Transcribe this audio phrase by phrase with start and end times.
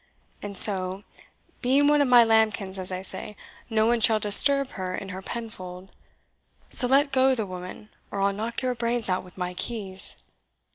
[0.41, 1.03] And so,
[1.61, 3.35] being one of my lambkins, as I say,
[3.69, 5.91] no one shall disturb her in her pen fold.
[6.71, 10.23] So let go the woman: or I'll knock your brains out with my keys."